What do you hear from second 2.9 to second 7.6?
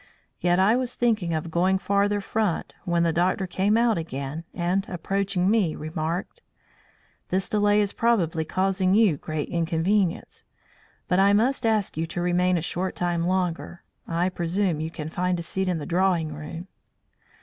the doctor came out again and, approaching me, remarked: "This